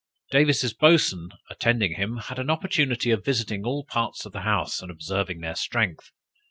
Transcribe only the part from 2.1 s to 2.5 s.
had an